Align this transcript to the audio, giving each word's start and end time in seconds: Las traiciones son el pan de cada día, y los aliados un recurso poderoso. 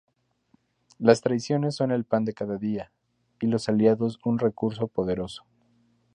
Las 0.97 1.21
traiciones 1.21 1.75
son 1.75 1.91
el 1.91 2.05
pan 2.05 2.25
de 2.25 2.33
cada 2.33 2.57
día, 2.57 2.89
y 3.39 3.45
los 3.45 3.69
aliados 3.69 4.17
un 4.23 4.39
recurso 4.39 4.87
poderoso. 4.87 5.43